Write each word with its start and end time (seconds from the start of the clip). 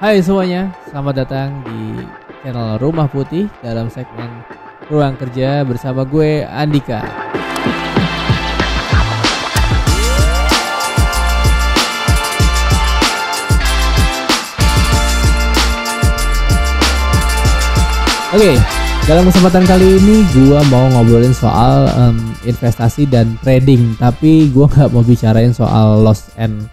Hai 0.00 0.24
semuanya, 0.24 0.72
selamat 0.88 1.12
datang 1.12 1.60
di 1.60 2.08
channel 2.40 2.80
Rumah 2.80 3.04
Putih 3.12 3.52
dalam 3.60 3.92
segmen 3.92 4.32
Ruang 4.88 5.12
Kerja 5.20 5.60
bersama 5.60 6.08
gue 6.08 6.40
Andika. 6.40 7.04
Oke, 18.32 18.56
dalam 19.04 19.28
kesempatan 19.28 19.68
kali 19.68 20.00
ini 20.00 20.24
gue 20.32 20.60
mau 20.72 20.88
ngobrolin 20.96 21.36
soal 21.36 21.92
em, 21.92 22.16
investasi 22.48 23.04
dan 23.04 23.36
trading, 23.44 24.00
tapi 24.00 24.48
gue 24.48 24.64
nggak 24.64 24.96
mau 24.96 25.04
bicarain 25.04 25.52
soal 25.52 26.00
loss 26.00 26.32
and 26.40 26.72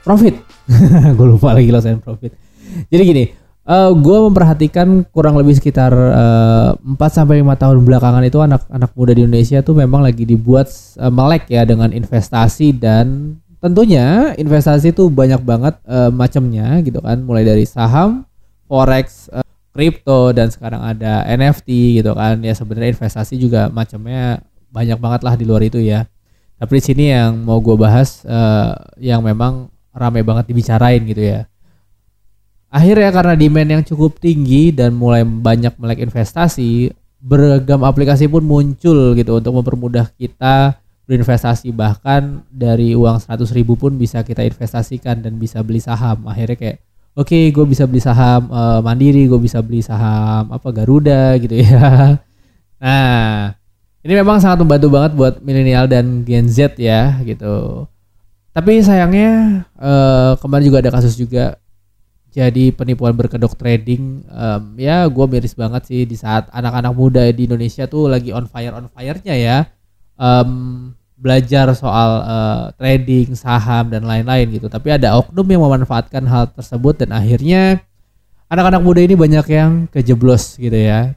profit. 0.00 0.51
gue 1.16 1.26
lupa 1.26 1.54
lagi 1.54 1.70
loss 1.70 1.86
and 1.86 2.02
profit. 2.02 2.32
Jadi 2.88 3.02
gini, 3.04 3.24
gue 3.94 4.18
memperhatikan 4.26 5.06
kurang 5.14 5.38
lebih 5.38 5.54
sekitar 5.54 5.92
eh, 5.94 6.70
4 6.78 6.98
sampai 6.98 7.44
lima 7.44 7.54
tahun 7.54 7.84
belakangan 7.86 8.24
itu 8.26 8.42
anak-anak 8.42 8.90
muda 8.96 9.12
di 9.14 9.22
Indonesia 9.22 9.62
tuh 9.62 9.78
memang 9.78 10.02
lagi 10.02 10.26
dibuat 10.26 10.66
eh, 10.98 11.12
melek 11.12 11.46
ya 11.46 11.62
dengan 11.62 11.94
investasi 11.94 12.74
dan 12.74 13.38
tentunya 13.62 14.34
investasi 14.34 14.90
tuh 14.90 15.06
banyak 15.06 15.38
banget 15.46 15.78
eh, 15.86 16.10
macamnya 16.10 16.82
gitu 16.82 16.98
kan, 16.98 17.22
mulai 17.22 17.46
dari 17.46 17.62
saham, 17.62 18.26
forex, 18.66 19.30
eh, 19.30 19.46
kripto 19.72 20.34
dan 20.34 20.50
sekarang 20.50 20.82
ada 20.82 21.22
NFT 21.30 22.02
gitu 22.02 22.12
kan. 22.18 22.42
Ya 22.42 22.52
sebenarnya 22.58 22.98
investasi 22.98 23.38
juga 23.38 23.70
macamnya 23.70 24.42
banyak 24.74 24.98
banget 24.98 25.20
lah 25.22 25.34
di 25.38 25.44
luar 25.46 25.62
itu 25.62 25.78
ya. 25.78 26.08
Tapi 26.58 26.78
di 26.78 26.82
sini 26.82 27.04
yang 27.10 27.42
mau 27.46 27.62
gue 27.62 27.78
bahas 27.78 28.26
eh, 28.26 28.72
yang 28.98 29.22
memang 29.22 29.70
rame 29.92 30.20
banget 30.24 30.50
dibicarain 30.50 31.02
gitu 31.04 31.22
ya. 31.22 31.46
Akhirnya 32.72 33.12
karena 33.12 33.34
demand 33.36 33.68
yang 33.68 33.82
cukup 33.84 34.16
tinggi 34.16 34.72
dan 34.72 34.96
mulai 34.96 35.22
banyak 35.28 35.76
melek 35.76 36.00
investasi, 36.08 36.88
beragam 37.20 37.84
aplikasi 37.84 38.26
pun 38.26 38.40
muncul 38.42 39.12
gitu 39.12 39.38
untuk 39.38 39.52
mempermudah 39.60 40.08
kita 40.16 40.80
berinvestasi 41.04 41.68
bahkan 41.76 42.40
dari 42.48 42.96
uang 42.96 43.20
100 43.20 43.44
ribu 43.52 43.76
pun 43.76 43.94
bisa 44.00 44.24
kita 44.24 44.40
investasikan 44.40 45.20
dan 45.20 45.36
bisa 45.36 45.60
beli 45.60 45.84
saham. 45.84 46.24
Akhirnya 46.24 46.56
kayak 46.56 46.78
oke 47.12 47.38
gue 47.52 47.64
bisa 47.68 47.84
beli 47.84 48.00
saham 48.00 48.48
eh, 48.48 48.80
Mandiri, 48.80 49.28
gue 49.28 49.40
bisa 49.42 49.60
beli 49.60 49.84
saham 49.84 50.48
apa 50.48 50.68
Garuda 50.72 51.36
gitu 51.38 51.60
ya. 51.60 52.16
Nah, 52.82 53.54
ini 54.02 54.18
memang 54.18 54.42
sangat 54.42 54.58
membantu 54.66 54.90
banget 54.90 55.12
buat 55.14 55.34
milenial 55.38 55.86
dan 55.86 56.26
Gen 56.26 56.50
Z 56.50 56.74
ya 56.82 57.22
gitu. 57.22 57.86
Tapi 58.52 58.84
sayangnya 58.84 59.64
eh, 59.80 60.32
kemarin 60.36 60.64
juga 60.68 60.78
ada 60.84 60.92
kasus 60.92 61.16
juga 61.16 61.56
jadi 62.32 62.72
penipuan 62.72 63.12
berkedok 63.12 63.56
trading. 63.60 64.24
Em, 64.24 64.62
ya 64.80 65.04
gue 65.04 65.24
miris 65.28 65.52
banget 65.52 65.84
sih 65.84 66.08
di 66.08 66.16
saat 66.16 66.48
anak-anak 66.48 66.92
muda 66.96 67.22
di 67.28 67.44
Indonesia 67.44 67.84
tuh 67.84 68.08
lagi 68.08 68.32
on 68.32 68.48
fire 68.48 68.72
on 68.72 68.88
fire-nya 68.88 69.36
ya. 69.36 69.58
Em, 70.16 70.50
belajar 71.20 71.70
soal 71.76 72.10
eh, 72.24 72.64
trading, 72.80 73.36
saham 73.36 73.92
dan 73.92 74.08
lain-lain 74.08 74.48
gitu. 74.48 74.66
Tapi 74.72 74.96
ada 74.96 75.20
oknum 75.20 75.44
yang 75.44 75.62
memanfaatkan 75.64 76.24
hal 76.24 76.48
tersebut 76.56 77.04
dan 77.04 77.12
akhirnya 77.12 77.84
anak-anak 78.48 78.80
muda 78.80 79.00
ini 79.04 79.14
banyak 79.16 79.46
yang 79.52 79.70
kejeblos 79.92 80.56
gitu 80.56 80.76
ya. 80.76 81.12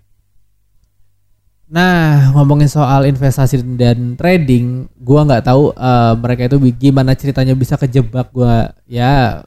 Nah, 1.66 2.30
ngomongin 2.38 2.70
soal 2.70 3.10
investasi 3.10 3.58
dan 3.74 4.14
trading, 4.14 4.86
gua 5.02 5.26
nggak 5.26 5.50
tahu 5.50 5.74
eh, 5.74 6.14
mereka 6.22 6.42
itu 6.46 6.58
gimana 6.78 7.18
ceritanya 7.18 7.58
bisa 7.58 7.74
kejebak 7.74 8.30
gua 8.30 8.70
ya 8.86 9.42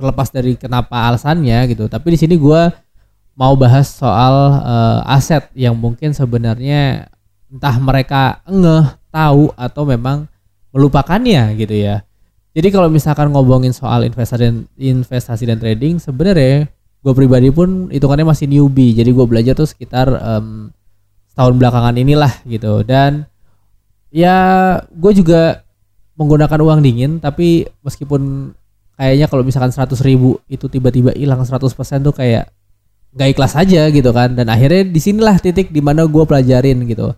terlepas 0.00 0.32
dari 0.32 0.56
kenapa 0.56 1.04
alasannya 1.12 1.68
gitu. 1.68 1.84
Tapi 1.86 2.16
di 2.16 2.18
sini 2.20 2.34
gua 2.40 2.72
mau 3.36 3.52
bahas 3.60 3.92
soal 3.92 4.34
eh, 4.64 5.00
aset 5.16 5.44
yang 5.52 5.76
mungkin 5.76 6.16
sebenarnya 6.16 7.12
entah 7.52 7.76
mereka 7.76 8.40
ngeh, 8.48 8.96
tahu 9.12 9.52
atau 9.54 9.82
memang 9.84 10.26
melupakannya 10.72 11.54
gitu 11.60 11.76
ya. 11.76 12.02
Jadi 12.54 12.68
kalau 12.72 12.88
misalkan 12.88 13.30
ngomongin 13.34 13.74
soal 13.74 14.06
investasi 14.06 14.42
dan 14.42 14.56
investasi 14.78 15.44
dan 15.44 15.58
trading, 15.60 16.00
sebenarnya 16.00 16.70
gue 17.04 17.12
pribadi 17.14 17.50
pun 17.52 17.90
hitungannya 17.92 18.26
masih 18.26 18.46
newbie. 18.48 18.94
Jadi 18.94 19.10
gue 19.10 19.26
belajar 19.26 19.54
tuh 19.58 19.66
sekitar 19.66 20.06
em, 20.08 20.70
setahun 21.34 21.58
belakangan 21.58 21.98
inilah 21.98 22.30
gitu. 22.46 22.86
Dan 22.86 23.26
ya 24.14 24.78
gue 24.86 25.12
juga 25.18 25.66
menggunakan 26.14 26.62
uang 26.62 26.78
dingin, 26.78 27.18
tapi 27.18 27.66
meskipun 27.82 28.54
kayaknya 28.94 29.26
kalau 29.26 29.42
misalkan 29.42 29.74
100 29.74 29.98
ribu 30.06 30.38
itu 30.46 30.70
tiba-tiba 30.70 31.10
hilang 31.18 31.42
100% 31.42 31.58
tuh 32.06 32.14
kayak 32.14 32.54
nggak 33.18 33.28
ikhlas 33.34 33.58
aja 33.58 33.90
gitu 33.90 34.14
kan. 34.14 34.38
Dan 34.38 34.46
akhirnya 34.46 34.86
di 34.86 35.00
sinilah 35.02 35.42
titik 35.42 35.74
di 35.74 35.82
mana 35.82 36.06
gue 36.06 36.22
pelajarin 36.22 36.86
gitu. 36.86 37.10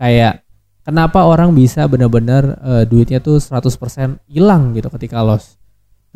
Kayak 0.00 0.48
kenapa 0.88 1.28
orang 1.28 1.52
bisa 1.52 1.84
benar-benar 1.84 2.56
eh, 2.64 2.84
duitnya 2.88 3.20
tuh 3.20 3.36
100% 3.36 4.24
hilang 4.32 4.72
gitu 4.72 4.88
ketika 4.96 5.20
loss. 5.20 5.60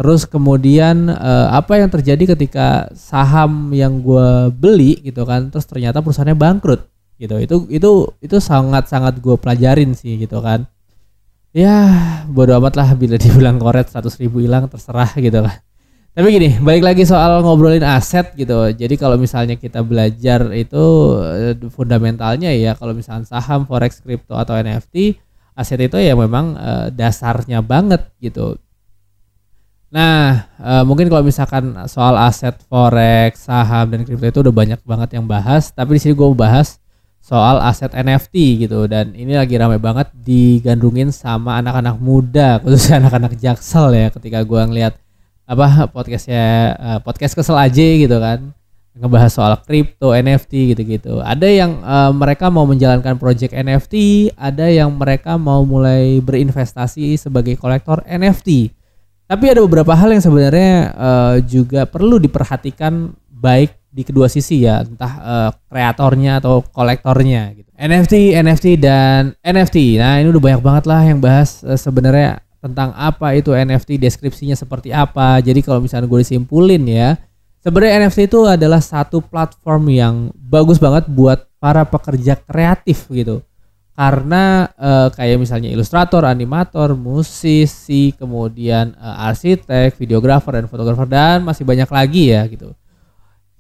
Terus 0.01 0.25
kemudian 0.25 1.13
eh, 1.13 1.47
apa 1.53 1.77
yang 1.77 1.93
terjadi 1.93 2.33
ketika 2.33 2.89
saham 2.97 3.77
yang 3.77 4.01
gue 4.01 4.49
beli 4.57 5.05
gitu 5.05 5.29
kan, 5.29 5.53
terus 5.53 5.69
ternyata 5.69 6.01
perusahaannya 6.01 6.33
bangkrut 6.33 6.92
gitu. 7.23 7.39
Itu 7.39 7.57
itu 7.71 7.91
itu 8.19 8.37
sangat-sangat 8.43 9.23
gue 9.23 9.39
pelajarin 9.39 9.95
sih 9.95 10.19
gitu 10.19 10.43
kan. 10.43 10.67
Ya 11.55 11.75
bodo 12.27 12.57
amat 12.59 12.75
lah 12.81 12.89
bila 12.99 13.15
dibilang 13.21 13.63
koret 13.63 13.87
100 13.93 14.21
ribu 14.25 14.43
hilang 14.43 14.67
terserah 14.67 15.13
gitu 15.15 15.39
kan. 15.45 15.63
Tapi 16.13 16.29
gini, 16.29 16.61
balik 16.61 16.85
lagi 16.85 17.09
soal 17.09 17.41
ngobrolin 17.41 17.81
aset 17.89 18.37
gitu. 18.37 18.69
Jadi 18.69 19.01
kalau 19.01 19.17
misalnya 19.17 19.57
kita 19.57 19.81
belajar 19.81 20.45
itu 20.53 20.85
eh, 21.25 21.57
fundamentalnya 21.73 22.53
ya 22.53 22.77
kalau 22.77 22.93
misalnya 22.93 23.25
saham, 23.25 23.65
forex, 23.65 24.05
kripto 24.05 24.37
atau 24.37 24.53
NFT, 24.53 25.17
aset 25.57 25.81
itu 25.89 25.97
ya 25.97 26.13
memang 26.13 26.53
eh, 26.61 26.87
dasarnya 26.93 27.65
banget 27.65 28.13
gitu. 28.21 28.61
Nah, 29.89 30.53
eh, 30.61 30.85
mungkin 30.85 31.09
kalau 31.09 31.25
misalkan 31.25 31.73
soal 31.89 32.21
aset 32.21 32.61
forex, 32.69 33.49
saham 33.49 33.89
dan 33.89 34.05
kripto 34.05 34.29
itu 34.29 34.41
udah 34.45 34.53
banyak 34.53 34.81
banget 34.85 35.17
yang 35.17 35.25
bahas, 35.25 35.73
tapi 35.73 35.97
di 35.97 36.01
sini 36.01 36.13
gue 36.13 36.29
bahas 36.37 36.82
soal 37.23 37.63
aset 37.63 37.95
NFT 37.95 38.67
gitu. 38.67 38.91
Dan 38.91 39.15
ini 39.15 39.39
lagi 39.39 39.55
ramai 39.55 39.79
banget 39.79 40.11
digandrungin 40.13 41.15
sama 41.15 41.63
anak-anak 41.63 41.97
muda, 42.03 42.59
khususnya 42.59 42.99
anak-anak 43.07 43.39
jaksel 43.39 43.95
ya 43.95 44.11
ketika 44.11 44.43
gue 44.43 44.61
ngeliat 44.67 44.95
apa 45.47 45.87
podcastnya 45.89 46.75
eh, 46.75 46.99
podcast 47.07 47.39
kesel 47.39 47.55
aja 47.55 47.87
gitu 47.97 48.19
kan. 48.19 48.51
Ngebahas 48.93 49.33
soal 49.33 49.57
kripto 49.65 50.13
NFT 50.13 50.77
gitu-gitu. 50.77 51.23
Ada 51.23 51.47
yang 51.47 51.79
eh, 51.79 52.11
mereka 52.11 52.51
mau 52.51 52.67
menjalankan 52.67 53.17
project 53.17 53.55
NFT 53.55 53.95
ada 54.35 54.67
yang 54.67 54.91
mereka 54.93 55.39
mau 55.39 55.63
mulai 55.63 56.19
berinvestasi 56.19 57.17
sebagai 57.17 57.55
kolektor 57.55 58.03
NFT 58.05 58.83
tapi 59.33 59.49
ada 59.49 59.65
beberapa 59.65 59.97
hal 59.97 60.13
yang 60.13 60.21
sebenarnya 60.21 60.93
eh, 60.93 61.37
juga 61.49 61.89
perlu 61.89 62.21
diperhatikan 62.21 63.17
baik 63.33 63.73
di 63.93 64.03
kedua 64.09 64.27
sisi 64.27 64.65
ya 64.65 64.81
entah 64.81 65.13
eh, 65.21 65.51
kreatornya 65.69 66.41
atau 66.41 66.65
kolektornya 66.65 67.53
gitu 67.53 67.69
NFT 67.77 68.41
NFT 68.41 68.67
dan 68.81 69.37
NFT 69.45 70.01
nah 70.01 70.17
ini 70.17 70.33
udah 70.33 70.43
banyak 70.43 70.63
banget 70.65 70.85
lah 70.89 71.05
yang 71.05 71.21
bahas 71.21 71.61
eh, 71.63 71.77
sebenarnya 71.77 72.41
tentang 72.63 72.95
apa 72.95 73.35
itu 73.35 73.51
NFT, 73.51 73.99
deskripsinya 73.99 74.55
seperti 74.55 74.95
apa. 74.95 75.43
Jadi 75.43 75.67
kalau 75.67 75.83
misalnya 75.83 76.07
gue 76.07 76.23
disimpulin 76.23 76.87
ya, 76.87 77.19
sebenarnya 77.59 78.07
NFT 78.07 78.31
itu 78.31 78.47
adalah 78.47 78.79
satu 78.79 79.19
platform 79.19 79.91
yang 79.91 80.15
bagus 80.39 80.79
banget 80.79 81.11
buat 81.11 81.51
para 81.59 81.83
pekerja 81.83 82.39
kreatif 82.39 83.11
gitu. 83.11 83.43
Karena 83.93 84.71
eh, 84.79 85.09
kayak 85.11 85.43
misalnya 85.43 85.69
ilustrator, 85.75 86.23
animator, 86.23 86.95
musisi, 86.95 88.15
kemudian 88.15 88.95
eh, 88.95 89.27
arsitek, 89.27 89.99
videografer 89.99 90.63
dan 90.63 90.71
fotografer 90.71 91.11
dan 91.11 91.43
masih 91.43 91.67
banyak 91.67 91.91
lagi 91.91 92.31
ya 92.31 92.47
gitu. 92.47 92.73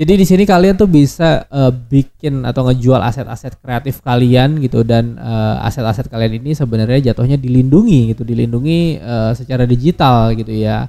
Jadi 0.00 0.12
di 0.18 0.26
sini 0.26 0.42
kalian 0.48 0.74
tuh 0.74 0.88
bisa 0.88 1.44
eh, 1.46 1.72
bikin 1.72 2.48
atau 2.48 2.64
ngejual 2.66 2.98
aset-aset 3.04 3.60
kreatif 3.60 4.00
kalian 4.00 4.58
gitu 4.64 4.82
dan 4.82 5.20
eh, 5.20 5.66
aset-aset 5.68 6.08
kalian 6.08 6.40
ini 6.42 6.56
sebenarnya 6.56 7.12
jatuhnya 7.12 7.36
dilindungi 7.36 8.16
gitu, 8.16 8.24
dilindungi 8.24 8.98
eh, 8.98 9.32
secara 9.36 9.68
digital 9.68 10.32
gitu 10.32 10.50
ya. 10.50 10.88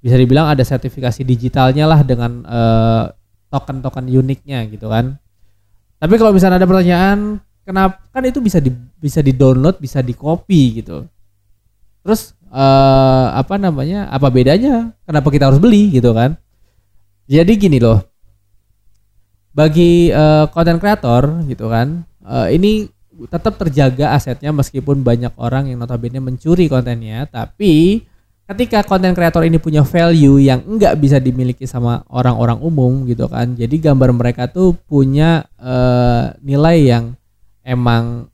Bisa 0.00 0.16
dibilang 0.16 0.48
ada 0.48 0.64
sertifikasi 0.64 1.22
digitalnya 1.22 1.84
lah 1.84 2.00
dengan 2.02 2.42
eh, 2.48 3.04
token-token 3.52 4.08
uniknya 4.08 4.64
gitu 4.72 4.88
kan. 4.88 5.20
Tapi 5.98 6.14
kalau 6.16 6.30
misalnya 6.32 6.62
ada 6.62 6.68
pertanyaan, 6.68 7.42
kenapa 7.66 8.00
kan 8.14 8.22
itu 8.24 8.40
bisa 8.40 8.62
di 8.64 8.70
bisa 8.98 9.20
di-download, 9.20 9.76
bisa 9.76 10.00
di-copy 10.00 10.80
gitu. 10.82 11.04
Terus 12.00 12.32
eh, 12.48 13.26
apa 13.36 13.60
namanya? 13.60 14.08
Apa 14.08 14.32
bedanya? 14.32 14.96
Kenapa 15.04 15.28
kita 15.28 15.52
harus 15.52 15.60
beli 15.60 15.92
gitu 15.92 16.16
kan? 16.16 16.32
Jadi 17.28 17.52
gini 17.60 17.76
loh, 17.76 18.00
bagi 19.58 20.14
konten 20.54 20.78
kreator 20.78 21.42
gitu 21.50 21.66
kan 21.66 22.06
eh, 22.22 22.54
ini 22.54 22.86
tetap 23.26 23.58
terjaga 23.58 24.14
asetnya 24.14 24.54
meskipun 24.54 25.02
banyak 25.02 25.34
orang 25.34 25.66
yang 25.66 25.82
notabene 25.82 26.22
mencuri 26.22 26.70
kontennya 26.70 27.26
tapi 27.26 28.06
ketika 28.46 28.86
konten 28.86 29.18
kreator 29.18 29.42
ini 29.42 29.58
punya 29.58 29.82
value 29.82 30.38
yang 30.38 30.62
enggak 30.62 30.94
bisa 31.02 31.18
dimiliki 31.18 31.66
sama 31.66 32.06
orang-orang 32.06 32.62
umum 32.62 33.02
gitu 33.10 33.26
kan 33.26 33.58
jadi 33.58 33.90
gambar 33.90 34.14
mereka 34.14 34.46
tuh 34.46 34.78
punya 34.86 35.50
uh, 35.58 36.30
nilai 36.38 36.78
yang 36.86 37.04
emang 37.66 38.30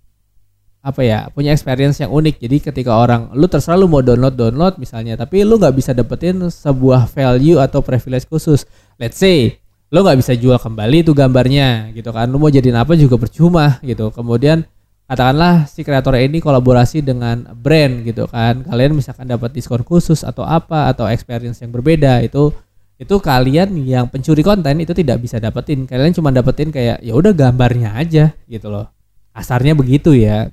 apa 0.85 1.00
ya 1.00 1.32
punya 1.32 1.56
experience 1.56 1.97
yang 1.97 2.12
unik. 2.12 2.44
Jadi 2.44 2.56
ketika 2.61 2.93
orang 2.93 3.32
lu 3.32 3.49
terserah 3.49 3.81
lu 3.81 3.88
mau 3.88 4.05
download 4.05 4.37
download 4.37 4.77
misalnya 4.77 5.17
tapi 5.17 5.41
lu 5.41 5.56
nggak 5.56 5.73
bisa 5.73 5.97
dapetin 5.97 6.44
sebuah 6.44 7.09
value 7.09 7.56
atau 7.56 7.81
privilege 7.81 8.29
khusus. 8.29 8.69
Let's 9.00 9.17
say 9.17 9.63
lu 9.92 10.00
nggak 10.00 10.19
bisa 10.20 10.32
jual 10.38 10.56
kembali 10.56 11.04
itu 11.04 11.12
gambarnya 11.12 11.92
gitu 11.92 12.10
kan. 12.14 12.26
Lu 12.31 12.40
mau 12.40 12.48
jadiin 12.48 12.78
apa 12.78 12.96
juga 12.96 13.20
percuma 13.20 13.78
gitu. 13.84 14.08
Kemudian 14.14 14.64
katakanlah 15.04 15.69
si 15.69 15.84
kreator 15.84 16.16
ini 16.16 16.40
kolaborasi 16.40 17.04
dengan 17.04 17.44
brand 17.52 18.02
gitu 18.06 18.25
kan. 18.31 18.64
Kalian 18.64 18.96
misalkan 18.96 19.28
dapat 19.28 19.52
diskon 19.52 19.84
khusus 19.84 20.25
atau 20.25 20.42
apa 20.42 20.88
atau 20.88 21.04
experience 21.06 21.60
yang 21.60 21.70
berbeda 21.70 22.25
itu 22.25 22.54
itu 22.94 23.14
kalian 23.19 23.75
yang 23.82 24.06
pencuri 24.06 24.40
konten 24.46 24.81
itu 24.81 24.94
tidak 24.94 25.20
bisa 25.20 25.42
dapetin. 25.42 25.84
Kalian 25.84 26.14
cuma 26.14 26.31
dapetin 26.31 26.70
kayak 26.70 27.02
ya 27.02 27.12
udah 27.12 27.34
gambarnya 27.34 27.94
aja 27.98 28.32
gitu 28.46 28.70
loh. 28.70 28.88
Asarnya 29.34 29.75
begitu 29.75 30.14
ya. 30.14 30.48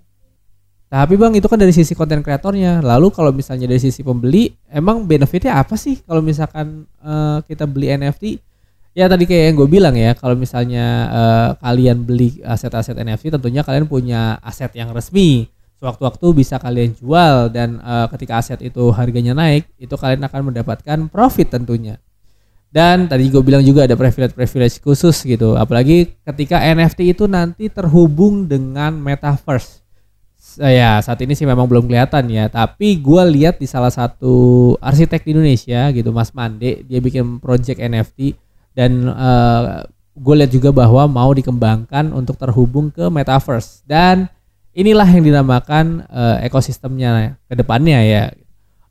Tapi 0.91 1.15
bang 1.15 1.31
itu 1.39 1.47
kan 1.47 1.55
dari 1.55 1.71
sisi 1.71 1.95
konten 1.95 2.19
kreatornya. 2.19 2.83
Lalu 2.83 3.15
kalau 3.15 3.31
misalnya 3.31 3.63
dari 3.63 3.79
sisi 3.79 4.03
pembeli 4.03 4.51
emang 4.67 5.07
benefitnya 5.07 5.55
apa 5.55 5.79
sih 5.79 6.03
kalau 6.03 6.19
misalkan 6.19 6.83
uh, 6.99 7.39
kita 7.47 7.63
beli 7.63 7.95
NFT 7.95 8.50
Ya 8.91 9.07
tadi 9.07 9.23
kayak 9.23 9.43
yang 9.47 9.55
gue 9.55 9.69
bilang 9.71 9.95
ya, 9.95 10.11
kalau 10.19 10.35
misalnya 10.35 10.85
uh, 11.07 11.49
kalian 11.63 12.03
beli 12.03 12.43
aset-aset 12.43 12.99
NFT, 12.99 13.31
tentunya 13.31 13.63
kalian 13.63 13.87
punya 13.87 14.35
aset 14.43 14.75
yang 14.75 14.91
resmi. 14.91 15.47
Sewaktu-waktu 15.79 16.27
bisa 16.35 16.59
kalian 16.59 16.93
jual 16.93 17.49
dan 17.49 17.79
uh, 17.81 18.11
ketika 18.11 18.43
aset 18.43 18.59
itu 18.59 18.91
harganya 18.91 19.31
naik, 19.31 19.65
itu 19.79 19.95
kalian 19.95 20.21
akan 20.27 20.51
mendapatkan 20.51 20.99
profit 21.07 21.55
tentunya. 21.55 22.03
Dan 22.71 23.07
tadi 23.07 23.31
gue 23.31 23.39
bilang 23.39 23.63
juga 23.63 23.87
ada 23.87 23.95
privilege-privilege 23.95 24.83
khusus 24.83 25.23
gitu. 25.23 25.55
Apalagi 25.55 26.11
ketika 26.27 26.59
NFT 26.59 27.15
itu 27.15 27.31
nanti 27.31 27.71
terhubung 27.71 28.47
dengan 28.47 28.95
metaverse. 28.99 29.83
Ya 30.59 30.99
saat 30.99 31.19
ini 31.23 31.31
sih 31.31 31.47
memang 31.47 31.63
belum 31.63 31.87
kelihatan 31.87 32.27
ya. 32.27 32.51
Tapi 32.51 32.99
gue 32.99 33.23
lihat 33.39 33.55
di 33.55 33.67
salah 33.71 33.91
satu 33.91 34.75
arsitek 34.83 35.23
di 35.23 35.31
Indonesia 35.31 35.87
gitu, 35.95 36.11
Mas 36.11 36.35
Mande, 36.35 36.83
dia 36.83 36.99
bikin 36.99 37.39
project 37.39 37.79
NFT 37.79 38.50
dan 38.71 39.07
uh, 39.07 39.13
eh, 39.15 39.67
gue 40.15 40.35
lihat 40.43 40.51
juga 40.51 40.69
bahwa 40.71 41.07
mau 41.07 41.31
dikembangkan 41.31 42.11
untuk 42.11 42.35
terhubung 42.39 42.91
ke 42.91 43.07
metaverse. 43.07 43.83
Dan 43.87 44.27
inilah 44.71 45.07
yang 45.07 45.23
dinamakan 45.23 46.07
uh, 46.07 46.37
ekosistemnya 46.43 47.39
ke 47.47 47.53
depannya 47.55 47.99
ya. 48.03 48.23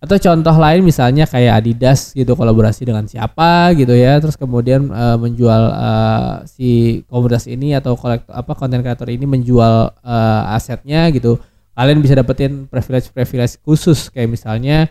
Atau 0.00 0.16
contoh 0.16 0.56
lain 0.56 0.80
misalnya 0.80 1.28
kayak 1.28 1.60
Adidas 1.60 2.16
gitu 2.16 2.32
kolaborasi 2.32 2.88
dengan 2.88 3.04
siapa 3.04 3.76
gitu 3.76 3.92
ya. 3.92 4.16
Terus 4.16 4.36
kemudian 4.36 4.88
uh, 4.88 5.20
menjual 5.20 5.62
uh, 5.76 6.34
si 6.48 7.00
komunitas 7.04 7.44
ini 7.44 7.76
atau 7.76 8.00
kolektor 8.00 8.32
apa 8.32 8.52
konten 8.56 8.80
kreator 8.80 9.12
ini 9.12 9.28
menjual 9.28 9.92
uh, 10.00 10.56
asetnya 10.56 11.04
gitu. 11.12 11.36
Kalian 11.76 12.00
bisa 12.00 12.16
dapetin 12.16 12.64
privilege 12.64 13.12
privilege 13.12 13.60
khusus. 13.60 14.08
Kayak 14.08 14.40
misalnya 14.40 14.88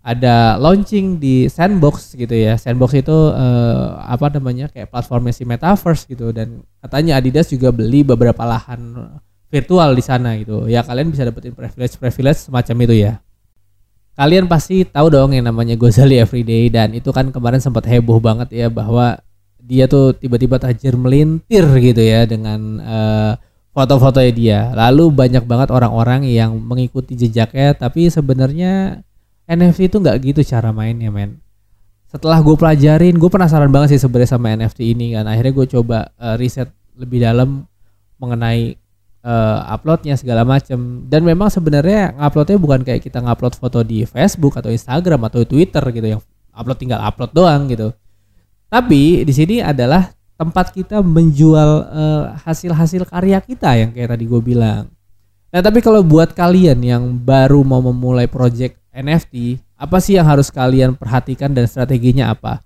ada 0.00 0.56
launching 0.56 1.20
di 1.20 1.44
Sandbox 1.52 2.16
gitu 2.16 2.32
ya. 2.32 2.56
Sandbox 2.56 2.96
itu 2.96 3.12
uh, 3.12 4.00
apa 4.00 4.32
namanya 4.32 4.72
kayak 4.72 4.88
platformnya 4.88 5.36
si 5.36 5.44
Metaverse 5.44 6.08
gitu 6.08 6.32
dan 6.32 6.64
katanya 6.80 7.20
Adidas 7.20 7.52
juga 7.52 7.68
beli 7.68 8.00
beberapa 8.00 8.40
lahan 8.48 8.96
virtual 9.52 9.92
di 9.92 10.00
sana 10.00 10.40
gitu. 10.40 10.64
Ya 10.72 10.80
kalian 10.80 11.12
bisa 11.12 11.28
dapetin 11.28 11.52
privilege-privilege 11.52 12.48
semacam 12.48 12.76
itu 12.88 12.94
ya. 12.96 13.12
Kalian 14.16 14.48
pasti 14.48 14.88
tahu 14.88 15.12
dong 15.12 15.36
yang 15.36 15.48
namanya 15.48 15.76
Gozali 15.76 16.16
Everyday 16.16 16.72
dan 16.72 16.96
itu 16.96 17.12
kan 17.12 17.28
kemarin 17.28 17.60
sempat 17.60 17.84
heboh 17.84 18.20
banget 18.20 18.52
ya 18.52 18.68
bahwa 18.72 19.20
dia 19.60 19.84
tuh 19.84 20.16
tiba-tiba 20.16 20.56
tajir 20.56 20.96
melintir 20.96 21.64
gitu 21.76 22.00
ya 22.00 22.24
dengan 22.24 22.80
uh, 22.80 23.32
foto-fotonya 23.76 24.32
dia. 24.32 24.60
Lalu 24.72 25.12
banyak 25.12 25.44
banget 25.44 25.68
orang-orang 25.68 26.24
yang 26.24 26.56
mengikuti 26.56 27.20
jejaknya 27.20 27.76
tapi 27.76 28.08
sebenarnya 28.08 29.04
NFT 29.50 29.90
itu 29.90 29.96
nggak 29.98 30.16
gitu 30.22 30.40
cara 30.46 30.70
mainnya 30.70 31.10
men. 31.10 31.42
Setelah 32.06 32.38
gue 32.38 32.54
pelajarin 32.54 33.18
gue 33.18 33.30
penasaran 33.30 33.70
banget 33.70 33.98
sih 33.98 34.02
sebenarnya 34.06 34.30
sama 34.38 34.54
NFT 34.54 34.94
ini 34.94 35.18
kan. 35.18 35.26
Akhirnya 35.26 35.52
gue 35.54 35.66
coba 35.66 35.98
uh, 36.18 36.38
riset 36.38 36.70
lebih 36.94 37.22
dalam 37.22 37.66
mengenai 38.22 38.78
uh, 39.26 39.74
uploadnya 39.74 40.14
segala 40.14 40.46
macem. 40.46 41.06
Dan 41.10 41.26
memang 41.26 41.50
sebenarnya 41.50 42.14
nguploadnya 42.14 42.58
bukan 42.62 42.80
kayak 42.86 43.02
kita 43.02 43.18
ngupload 43.22 43.54
foto 43.58 43.82
di 43.82 44.06
Facebook 44.06 44.54
atau 44.54 44.70
Instagram 44.70 45.26
atau 45.26 45.42
Twitter 45.42 45.82
gitu 45.90 46.06
yang 46.18 46.22
upload 46.54 46.78
tinggal 46.78 47.02
upload 47.02 47.30
doang 47.34 47.66
gitu. 47.70 47.90
Tapi 48.70 49.26
di 49.26 49.32
sini 49.34 49.58
adalah 49.58 50.14
tempat 50.38 50.72
kita 50.72 51.04
menjual 51.04 51.70
eh, 51.90 52.24
hasil-hasil 52.48 53.04
uh, 53.04 53.08
karya 53.12 53.38
kita 53.44 53.76
yang 53.76 53.90
kayak 53.92 54.16
tadi 54.16 54.24
gue 54.24 54.40
bilang. 54.40 54.88
Nah 55.50 55.60
tapi 55.60 55.82
kalau 55.82 56.00
buat 56.00 56.32
kalian 56.32 56.80
yang 56.80 57.04
baru 57.18 57.60
mau 57.60 57.82
memulai 57.82 58.30
project 58.30 58.79
NFT, 59.00 59.56
apa 59.80 59.96
sih 59.98 60.20
yang 60.20 60.28
harus 60.28 60.52
kalian 60.52 60.92
perhatikan 60.92 61.50
dan 61.56 61.64
strateginya 61.64 62.30
apa? 62.30 62.60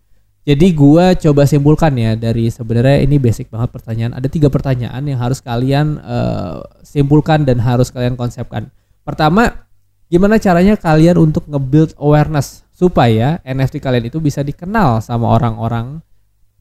Jadi 0.45 0.77
gua 0.77 1.17
coba 1.17 1.49
simpulkan 1.49 1.95
ya 1.97 2.13
dari 2.19 2.53
sebenarnya 2.53 3.01
ini 3.01 3.17
basic 3.17 3.49
banget 3.49 3.73
pertanyaan. 3.73 4.13
Ada 4.13 4.29
tiga 4.29 4.53
pertanyaan 4.53 5.01
yang 5.07 5.17
harus 5.17 5.41
kalian 5.41 6.03
uh, 6.05 6.61
simpulkan 6.85 7.49
dan 7.49 7.63
harus 7.65 7.89
kalian 7.89 8.13
konsepkan. 8.13 8.69
Pertama, 9.07 9.65
gimana 10.13 10.37
caranya 10.37 10.77
kalian 10.77 11.17
untuk 11.17 11.49
nge-build 11.49 11.97
awareness 11.97 12.61
supaya 12.77 13.41
NFT 13.47 13.81
kalian 13.81 14.11
itu 14.13 14.21
bisa 14.21 14.45
dikenal 14.45 15.01
sama 15.01 15.33
orang-orang 15.33 16.05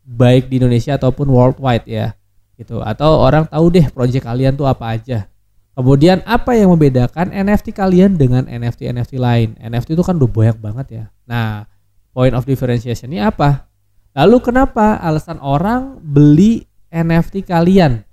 baik 0.05 0.47
di 0.47 0.63
Indonesia 0.63 0.95
ataupun 0.95 1.27
worldwide 1.27 1.87
ya 1.89 2.15
gitu 2.55 2.85
atau 2.85 3.17
orang 3.17 3.49
tahu 3.49 3.73
deh 3.73 3.87
project 3.89 4.29
kalian 4.29 4.53
tuh 4.53 4.69
apa 4.69 4.93
aja 4.93 5.25
Kemudian 5.73 6.21
apa 6.29 6.53
yang 6.53 6.69
membedakan 6.69 7.33
NFT 7.33 7.73
kalian 7.73 8.13
dengan 8.13 8.45
NFT 8.45 8.93
NFT 8.93 9.17
lain? 9.17 9.57
NFT 9.57 9.97
itu 9.97 10.05
kan 10.05 10.21
udah 10.21 10.29
banyak 10.29 10.57
banget 10.61 10.87
ya. 10.93 11.05
Nah, 11.25 11.65
point 12.13 12.37
of 12.37 12.45
differentiation 12.45 13.09
ini 13.09 13.25
apa? 13.25 13.65
Lalu 14.13 14.37
kenapa 14.53 15.01
alasan 15.01 15.41
orang 15.41 15.97
beli 15.97 16.69
NFT 16.93 17.49
kalian? 17.49 18.05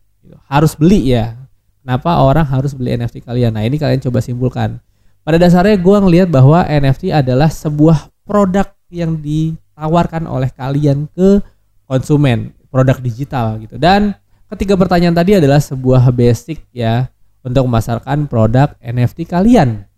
Harus 0.49 0.73
beli 0.73 1.13
ya. 1.13 1.37
Kenapa 1.85 2.25
orang 2.25 2.49
harus 2.49 2.73
beli 2.73 2.97
NFT 2.97 3.21
kalian? 3.29 3.53
Nah, 3.53 3.69
ini 3.69 3.77
kalian 3.77 4.01
coba 4.01 4.25
simpulkan. 4.25 4.81
Pada 5.21 5.37
dasarnya 5.37 5.77
gue 5.77 5.97
ngelihat 6.01 6.33
bahwa 6.33 6.65
NFT 6.65 7.13
adalah 7.13 7.53
sebuah 7.53 8.09
produk 8.25 8.73
yang 8.89 9.21
ditawarkan 9.21 10.25
oleh 10.25 10.49
kalian 10.49 11.13
ke 11.13 11.45
konsumen, 11.85 12.57
produk 12.73 12.97
digital 13.05 13.61
gitu. 13.61 13.77
Dan 13.77 14.17
ketiga 14.49 14.81
pertanyaan 14.81 15.13
tadi 15.13 15.37
adalah 15.37 15.61
sebuah 15.61 16.09
basic 16.09 16.65
ya 16.73 17.13
untuk 17.41 17.65
memasarkan 17.69 18.29
produk 18.29 18.77
NFT 18.81 19.29
kalian. 19.29 19.91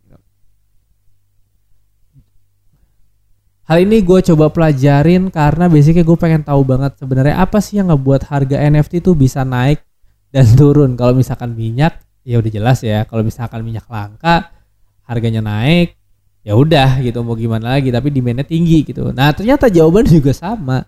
Hal 3.63 3.79
ini 3.89 4.03
gue 4.03 4.21
coba 4.21 4.51
pelajarin 4.51 5.31
karena 5.31 5.71
basicnya 5.71 6.03
gue 6.03 6.19
pengen 6.19 6.43
tahu 6.43 6.67
banget 6.67 6.99
sebenarnya 6.99 7.41
apa 7.41 7.63
sih 7.63 7.79
yang 7.81 7.95
ngebuat 7.95 8.27
harga 8.29 8.59
NFT 8.59 9.01
itu 9.01 9.15
bisa 9.15 9.47
naik 9.47 9.81
dan 10.35 10.45
turun. 10.59 10.93
Kalau 10.99 11.17
misalkan 11.17 11.55
minyak 11.57 12.03
ya 12.27 12.43
udah 12.43 12.51
jelas 12.53 12.85
ya. 12.85 13.09
Kalau 13.09 13.25
misalkan 13.25 13.63
minyak 13.65 13.87
langka 13.89 14.51
harganya 15.07 15.41
naik 15.41 15.95
ya 16.43 16.59
udah 16.59 16.99
gitu 17.07 17.23
mau 17.23 17.39
gimana 17.39 17.79
lagi 17.79 17.95
tapi 17.95 18.11
demandnya 18.11 18.45
tinggi 18.45 18.83
gitu. 18.83 19.09
Nah 19.15 19.31
ternyata 19.31 19.71
jawaban 19.71 20.05
juga 20.21 20.35
sama 20.37 20.85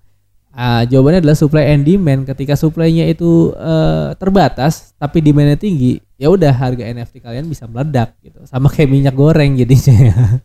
Uh, 0.55 0.87
jawabannya 0.87 1.27
adalah 1.27 1.35
supply 1.35 1.75
and 1.75 1.83
demand. 1.83 2.23
Ketika 2.31 2.55
supply-nya 2.55 3.11
itu 3.11 3.51
uh, 3.59 4.15
terbatas 4.15 4.95
tapi 4.95 5.19
demand-nya 5.19 5.59
tinggi, 5.59 5.99
ya 6.15 6.31
udah 6.31 6.55
harga 6.55 6.87
NFT 6.87 7.19
kalian 7.19 7.51
bisa 7.51 7.67
meledak 7.67 8.15
gitu. 8.23 8.39
Sama 8.47 8.71
kayak 8.71 8.87
minyak 8.87 9.15
goreng 9.19 9.59
jadinya. 9.59 10.39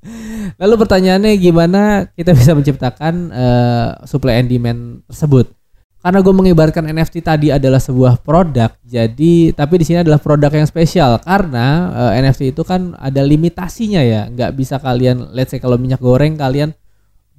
Lalu 0.60 0.74
pertanyaannya 0.80 1.36
gimana 1.36 2.08
kita 2.16 2.32
bisa 2.32 2.56
menciptakan 2.56 3.28
uh, 3.28 3.88
supply 4.08 4.40
and 4.40 4.48
demand 4.48 5.04
tersebut? 5.12 5.52
Karena 6.00 6.24
gue 6.24 6.32
mengibarkan 6.32 6.88
NFT 6.88 7.20
tadi 7.20 7.52
adalah 7.52 7.76
sebuah 7.76 8.24
produk, 8.24 8.72
jadi 8.80 9.52
tapi 9.52 9.74
di 9.76 9.84
sini 9.84 10.00
adalah 10.00 10.16
produk 10.16 10.48
yang 10.48 10.64
spesial 10.64 11.20
karena 11.20 11.92
uh, 11.92 12.12
NFT 12.16 12.56
itu 12.56 12.64
kan 12.64 12.96
ada 12.96 13.20
limitasinya 13.20 14.00
ya, 14.00 14.24
nggak 14.32 14.56
bisa 14.56 14.80
kalian, 14.80 15.28
let's 15.36 15.52
say 15.52 15.60
kalau 15.60 15.76
minyak 15.76 16.00
goreng 16.00 16.40
kalian 16.40 16.72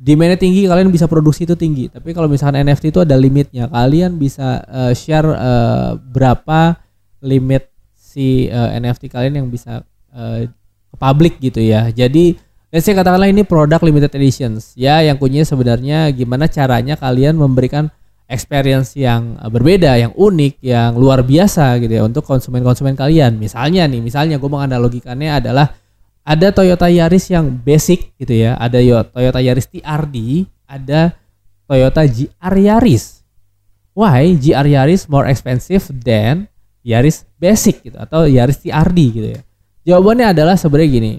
demandnya 0.01 0.41
tinggi 0.41 0.65
kalian 0.65 0.89
bisa 0.89 1.05
produksi 1.05 1.45
itu 1.45 1.53
tinggi. 1.53 1.85
Tapi 1.93 2.17
kalau 2.17 2.25
misalkan 2.25 2.65
NFT 2.65 2.89
itu 2.89 3.05
ada 3.05 3.13
limitnya. 3.13 3.69
Kalian 3.69 4.17
bisa 4.17 4.65
uh, 4.65 4.93
share 4.97 5.29
uh, 5.29 5.93
berapa 6.01 6.81
limit 7.21 7.69
si 7.93 8.49
uh, 8.49 8.73
NFT 8.73 9.13
kalian 9.13 9.45
yang 9.45 9.47
bisa 9.53 9.85
uh, 10.09 10.41
ke 10.89 10.95
publik 10.97 11.37
gitu 11.37 11.61
ya. 11.61 11.93
Jadi 11.93 12.33
let's 12.73 12.89
say 12.89 12.97
katakanlah 12.97 13.29
ini 13.29 13.45
produk 13.45 13.77
limited 13.85 14.09
editions. 14.17 14.73
Ya 14.73 15.05
yang 15.05 15.21
punya 15.21 15.45
sebenarnya 15.45 16.09
gimana 16.09 16.49
caranya 16.49 16.97
kalian 16.97 17.37
memberikan 17.37 17.93
experience 18.25 18.97
yang 18.97 19.37
berbeda 19.51 19.99
yang 19.99 20.15
unik 20.15 20.63
yang 20.63 20.95
luar 20.97 21.21
biasa 21.21 21.77
gitu 21.83 21.93
ya 21.99 22.03
untuk 22.07 22.25
konsumen-konsumen 22.25 22.97
kalian. 22.97 23.37
Misalnya 23.37 23.85
nih 23.85 24.01
misalnya 24.01 24.41
gue 24.41 24.49
menganalogikannya 24.49 25.29
adalah 25.45 25.77
ada 26.21 26.53
Toyota 26.53 26.87
Yaris 26.87 27.33
yang 27.33 27.49
basic 27.49 28.13
gitu 28.21 28.33
ya, 28.33 28.53
ada 28.57 28.77
Toyota 29.09 29.39
Yaris 29.41 29.67
TRD, 29.67 30.45
ada 30.69 31.17
Toyota 31.65 32.05
GR 32.05 32.55
Yaris. 32.55 33.25
Why 33.91 34.37
GR 34.39 34.67
Yaris 34.67 35.09
more 35.11 35.27
expensive 35.27 35.83
than 35.91 36.47
Yaris 36.85 37.27
basic 37.41 37.83
gitu 37.83 37.97
atau 37.99 38.29
Yaris 38.29 38.61
TRD 38.61 38.99
gitu 39.11 39.29
ya? 39.35 39.41
Jawabannya 39.81 40.31
adalah 40.31 40.55
sebenarnya 40.55 40.89
gini. 40.93 41.13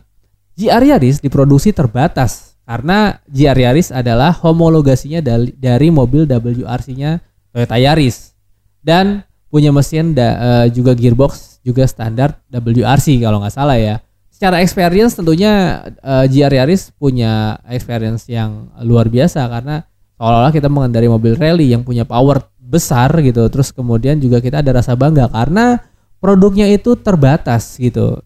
GR 0.55 0.85
Yaris 0.85 1.19
diproduksi 1.19 1.75
terbatas 1.75 2.55
karena 2.63 3.19
GR 3.27 3.59
Yaris 3.59 3.91
adalah 3.91 4.31
homologasinya 4.31 5.19
dari, 5.19 5.51
dari 5.59 5.91
mobil 5.91 6.31
WRC-nya 6.31 7.19
Toyota 7.51 7.77
Yaris 7.77 8.33
dan 8.81 9.27
punya 9.51 9.69
mesin 9.75 10.15
da, 10.17 10.29
uh, 10.39 10.67
juga 10.71 10.97
gearbox 10.97 11.61
juga 11.61 11.85
standar 11.85 12.41
WRC 12.49 13.21
kalau 13.21 13.43
nggak 13.43 13.53
salah 13.55 13.77
ya 13.77 14.01
secara 14.43 14.59
experience 14.59 15.15
tentunya 15.15 15.87
uh, 16.03 16.27
eh, 16.27 16.35
GR 16.35 16.51
Yaris 16.51 16.91
punya 16.99 17.63
experience 17.71 18.27
yang 18.27 18.75
luar 18.83 19.07
biasa 19.07 19.47
karena 19.47 19.87
seolah-olah 20.19 20.51
kita 20.51 20.67
mengendarai 20.67 21.07
mobil 21.07 21.39
rally 21.39 21.71
yang 21.71 21.87
punya 21.87 22.03
power 22.03 22.43
besar 22.59 23.15
gitu. 23.23 23.47
Terus 23.47 23.71
kemudian 23.71 24.19
juga 24.19 24.43
kita 24.43 24.59
ada 24.59 24.83
rasa 24.83 24.99
bangga 24.99 25.31
karena 25.31 25.79
produknya 26.19 26.67
itu 26.75 26.99
terbatas 26.99 27.79
gitu. 27.79 28.19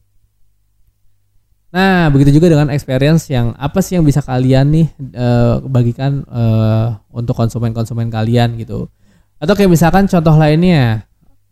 Nah, 1.68 2.08
begitu 2.08 2.40
juga 2.40 2.48
dengan 2.48 2.72
experience 2.72 3.28
yang 3.28 3.52
apa 3.60 3.84
sih 3.84 4.00
yang 4.00 4.04
bisa 4.08 4.24
kalian 4.24 4.72
nih 4.72 4.86
uh, 5.20 5.60
bagikan 5.68 6.24
uh, 6.32 6.96
untuk 7.12 7.36
konsumen-konsumen 7.36 8.08
kalian 8.08 8.56
gitu. 8.56 8.88
Atau 9.36 9.52
kayak 9.52 9.68
misalkan 9.68 10.08
contoh 10.08 10.32
lainnya, 10.32 11.05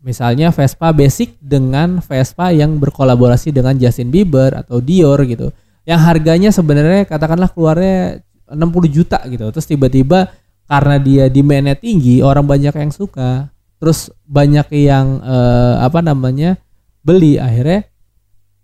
Misalnya 0.05 0.53
Vespa 0.53 0.93
basic 0.93 1.33
dengan 1.41 1.97
Vespa 1.97 2.53
yang 2.53 2.77
berkolaborasi 2.77 3.49
dengan 3.49 3.73
Justin 3.73 4.13
Bieber 4.13 4.53
atau 4.53 4.77
Dior 4.77 5.17
gitu. 5.25 5.49
Yang 5.81 6.01
harganya 6.05 6.49
sebenarnya 6.53 7.09
katakanlah 7.09 7.49
keluarnya 7.49 8.21
60 8.45 8.85
juta 8.93 9.17
gitu. 9.25 9.49
Terus 9.49 9.65
tiba-tiba 9.65 10.29
karena 10.69 11.01
dia 11.01 11.25
demandnya 11.25 11.73
tinggi, 11.73 12.21
orang 12.21 12.45
banyak 12.45 12.77
yang 12.77 12.93
suka. 12.93 13.49
Terus 13.81 14.13
banyak 14.29 14.69
yang 14.77 15.25
eh, 15.25 15.75
apa 15.81 16.05
namanya 16.05 16.61
beli 17.01 17.41
akhirnya 17.41 17.89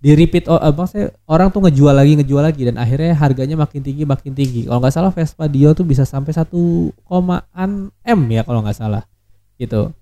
di 0.02 0.18
repeat 0.18 0.50
oh, 0.50 0.58
apa 0.58 0.90
sih 0.90 1.06
orang 1.30 1.54
tuh 1.54 1.62
ngejual 1.62 1.94
lagi 1.94 2.18
ngejual 2.18 2.42
lagi 2.42 2.66
dan 2.66 2.82
akhirnya 2.82 3.14
harganya 3.14 3.54
makin 3.54 3.86
tinggi 3.86 4.02
makin 4.02 4.34
tinggi 4.34 4.66
kalau 4.66 4.82
nggak 4.82 4.98
salah 4.98 5.14
Vespa 5.14 5.46
Dio 5.46 5.78
tuh 5.78 5.86
bisa 5.86 6.10
sampai 6.10 6.34
satu 6.34 6.90
komaan 7.06 7.94
m 7.94 8.20
ya 8.34 8.42
kalau 8.42 8.66
nggak 8.66 8.82
salah 8.82 9.06
gitu 9.62 9.94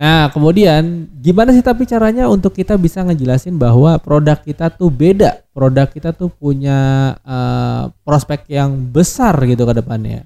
Nah, 0.00 0.32
kemudian 0.32 1.12
gimana 1.20 1.52
sih 1.52 1.60
tapi 1.60 1.84
caranya 1.84 2.24
untuk 2.32 2.56
kita 2.56 2.80
bisa 2.80 3.04
ngejelasin 3.04 3.60
bahwa 3.60 4.00
produk 4.00 4.40
kita 4.40 4.72
tuh 4.72 4.88
beda, 4.88 5.44
produk 5.52 5.84
kita 5.92 6.16
tuh 6.16 6.32
punya 6.32 7.12
uh, 7.20 7.92
prospek 8.00 8.48
yang 8.48 8.80
besar 8.88 9.36
gitu 9.44 9.68
ke 9.68 9.76
depannya. 9.76 10.24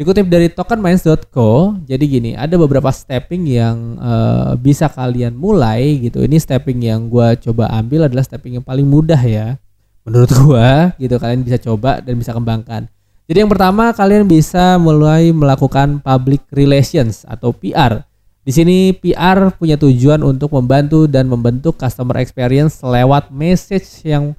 Dikutip 0.00 0.24
dari 0.24 0.48
tokenminds.co, 0.48 1.76
jadi 1.84 2.00
gini, 2.00 2.32
ada 2.32 2.56
beberapa 2.56 2.88
stepping 2.88 3.44
yang 3.44 4.00
uh, 4.00 4.56
bisa 4.56 4.88
kalian 4.88 5.36
mulai 5.36 6.00
gitu. 6.00 6.24
Ini 6.24 6.40
stepping 6.40 6.80
yang 6.80 7.12
gue 7.12 7.36
coba 7.44 7.68
ambil 7.76 8.08
adalah 8.08 8.24
stepping 8.24 8.56
yang 8.56 8.64
paling 8.64 8.88
mudah 8.88 9.20
ya, 9.20 9.60
menurut 10.08 10.32
gue 10.32 10.96
gitu. 10.96 11.20
Kalian 11.20 11.44
bisa 11.44 11.60
coba 11.60 12.00
dan 12.00 12.16
bisa 12.16 12.32
kembangkan. 12.32 12.88
Jadi 13.28 13.36
yang 13.44 13.52
pertama 13.52 13.92
kalian 13.92 14.24
bisa 14.24 14.80
mulai 14.80 15.28
melakukan 15.28 16.00
public 16.00 16.40
relations 16.56 17.28
atau 17.28 17.52
PR 17.52 18.08
di 18.50 18.58
sini 18.58 18.90
PR 18.90 19.54
punya 19.54 19.78
tujuan 19.78 20.26
untuk 20.26 20.50
membantu 20.58 21.06
dan 21.06 21.30
membentuk 21.30 21.78
customer 21.78 22.18
experience 22.18 22.82
lewat 22.82 23.30
message 23.30 23.86
yang 24.02 24.34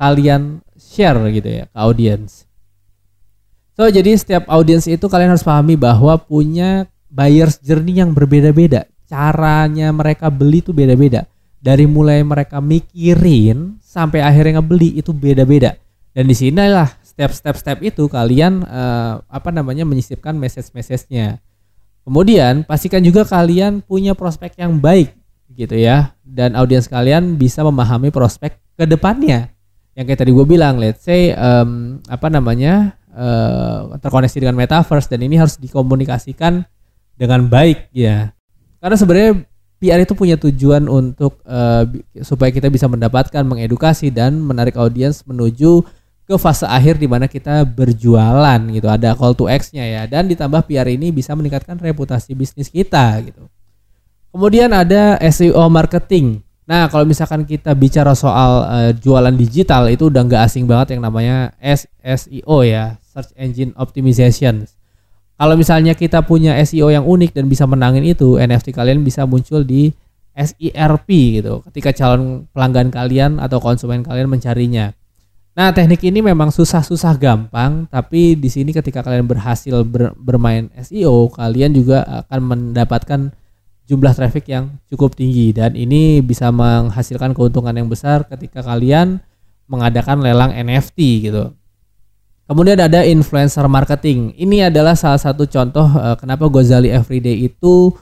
kalian 0.00 0.64
share 0.80 1.20
gitu 1.28 1.60
ya 1.60 1.64
ke 1.68 1.76
audience. 1.76 2.48
So 3.76 3.92
jadi 3.92 4.16
setiap 4.16 4.48
audience 4.48 4.88
itu 4.88 5.04
kalian 5.04 5.36
harus 5.36 5.44
pahami 5.44 5.76
bahwa 5.76 6.16
punya 6.16 6.88
buyers 7.12 7.60
journey 7.60 8.00
yang 8.00 8.16
berbeda-beda. 8.16 8.88
Caranya 9.04 9.92
mereka 9.92 10.32
beli 10.32 10.64
itu 10.64 10.72
beda-beda. 10.72 11.28
Dari 11.60 11.84
mulai 11.84 12.24
mereka 12.24 12.56
mikirin 12.64 13.76
sampai 13.84 14.24
akhirnya 14.24 14.64
ngebeli 14.64 14.96
itu 14.96 15.12
beda-beda. 15.12 15.76
Dan 16.16 16.24
di 16.24 16.32
sinilah 16.32 16.88
step-step-step 17.04 17.84
itu 17.84 18.08
kalian 18.08 18.64
uh, 18.64 19.20
apa 19.28 19.52
namanya 19.52 19.84
menyisipkan 19.84 20.40
message-message-nya. 20.40 21.36
Kemudian 22.02 22.66
pastikan 22.66 22.98
juga 22.98 23.22
kalian 23.22 23.82
punya 23.86 24.12
prospek 24.18 24.58
yang 24.58 24.78
baik 24.82 25.14
gitu 25.52 25.76
ya 25.76 26.16
dan 26.24 26.56
audiens 26.56 26.88
kalian 26.88 27.36
bisa 27.36 27.62
memahami 27.62 28.10
prospek 28.10 28.58
ke 28.74 28.84
depannya. 28.88 29.52
Yang 29.92 30.04
kayak 30.08 30.20
tadi 30.24 30.30
gue 30.32 30.46
bilang, 30.48 30.80
let's 30.80 31.04
say 31.04 31.36
um, 31.36 32.00
apa 32.08 32.32
namanya 32.32 32.96
uh, 33.12 33.92
terkoneksi 34.00 34.40
dengan 34.40 34.56
metaverse 34.56 35.06
dan 35.12 35.20
ini 35.20 35.36
harus 35.36 35.60
dikomunikasikan 35.60 36.64
dengan 37.14 37.46
baik 37.46 37.92
ya. 37.92 38.32
Karena 38.80 38.96
sebenarnya 38.96 39.32
PR 39.82 40.00
itu 40.00 40.14
punya 40.16 40.40
tujuan 40.40 40.88
untuk 40.88 41.38
uh, 41.44 41.84
supaya 42.24 42.50
kita 42.50 42.72
bisa 42.72 42.88
mendapatkan, 42.88 43.44
mengedukasi 43.44 44.10
dan 44.14 44.40
menarik 44.40 44.74
audiens 44.80 45.22
menuju 45.28 45.84
ke 46.32 46.40
fase 46.40 46.64
akhir 46.64 46.96
di 46.96 47.04
mana 47.04 47.28
kita 47.28 47.68
berjualan 47.68 48.60
gitu. 48.72 48.88
Ada 48.88 49.12
call 49.12 49.36
to 49.36 49.52
X-nya 49.52 49.84
ya 49.84 50.02
dan 50.08 50.24
ditambah 50.32 50.64
PR 50.64 50.88
ini 50.88 51.12
bisa 51.12 51.36
meningkatkan 51.36 51.76
reputasi 51.76 52.32
bisnis 52.32 52.72
kita 52.72 53.20
gitu. 53.20 53.52
Kemudian 54.32 54.72
ada 54.72 55.20
SEO 55.28 55.68
marketing. 55.68 56.40
Nah, 56.64 56.88
kalau 56.88 57.04
misalkan 57.04 57.44
kita 57.44 57.76
bicara 57.76 58.16
soal 58.16 58.64
uh, 58.64 58.90
jualan 58.96 59.34
digital 59.36 59.92
itu 59.92 60.08
udah 60.08 60.24
nggak 60.24 60.42
asing 60.48 60.64
banget 60.64 60.96
yang 60.96 61.04
namanya 61.04 61.52
SEO 62.00 62.64
ya, 62.64 62.96
search 63.04 63.36
engine 63.36 63.76
optimization. 63.76 64.64
Kalau 65.36 65.58
misalnya 65.58 65.92
kita 65.92 66.24
punya 66.24 66.56
SEO 66.64 66.88
yang 66.88 67.04
unik 67.04 67.36
dan 67.36 67.44
bisa 67.50 67.68
menangin 67.68 68.08
itu, 68.08 68.40
NFT 68.40 68.72
kalian 68.72 69.04
bisa 69.04 69.28
muncul 69.28 69.66
di 69.66 69.92
SERP 70.32 71.08
gitu. 71.42 71.60
Ketika 71.68 71.92
calon 71.92 72.48
pelanggan 72.56 72.88
kalian 72.88 73.36
atau 73.36 73.60
konsumen 73.60 74.00
kalian 74.00 74.32
mencarinya. 74.32 74.96
Nah, 75.52 75.68
teknik 75.68 76.00
ini 76.08 76.24
memang 76.24 76.48
susah-susah 76.48 77.12
gampang, 77.20 77.84
tapi 77.92 78.32
di 78.40 78.48
sini 78.48 78.72
ketika 78.72 79.04
kalian 79.04 79.28
berhasil 79.28 79.84
ber, 79.84 80.16
bermain 80.16 80.72
SEO, 80.80 81.28
kalian 81.28 81.76
juga 81.76 82.24
akan 82.24 82.40
mendapatkan 82.40 83.28
jumlah 83.84 84.16
traffic 84.16 84.48
yang 84.48 84.80
cukup 84.88 85.12
tinggi 85.12 85.52
dan 85.52 85.76
ini 85.76 86.24
bisa 86.24 86.48
menghasilkan 86.48 87.36
keuntungan 87.36 87.76
yang 87.76 87.92
besar 87.92 88.24
ketika 88.24 88.64
kalian 88.64 89.20
mengadakan 89.68 90.24
lelang 90.24 90.56
NFT 90.56 91.28
gitu. 91.28 91.52
Kemudian 92.48 92.80
ada 92.80 93.04
influencer 93.04 93.68
marketing. 93.68 94.32
Ini 94.40 94.72
adalah 94.72 94.96
salah 94.96 95.20
satu 95.20 95.44
contoh 95.44 95.84
uh, 95.84 96.16
kenapa 96.16 96.48
Gozali 96.48 96.88
Everyday 96.88 97.44
itu 97.44 97.92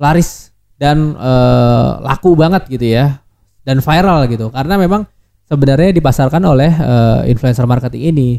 laris 0.00 0.56
dan 0.80 1.12
uh, 1.20 2.00
laku 2.00 2.32
banget 2.32 2.64
gitu 2.70 2.86
ya 2.96 3.20
dan 3.66 3.82
viral 3.82 4.24
gitu 4.30 4.48
karena 4.54 4.78
memang 4.78 5.04
sebenarnya 5.48 5.96
dipasarkan 5.96 6.44
oleh 6.44 6.70
uh, 6.76 7.24
influencer 7.24 7.64
marketing 7.64 8.12
ini. 8.12 8.30